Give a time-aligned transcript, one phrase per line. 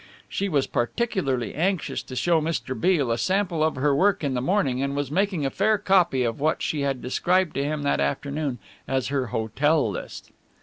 [0.27, 2.73] She was particularly anxious to show Mr.
[2.73, 6.23] Beale a sample of her work in the morning and was making a fair copy
[6.23, 10.31] of what she had described to him that afternoon as her "hotel list."